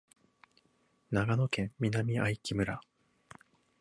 [1.11, 2.81] 長野県南相木村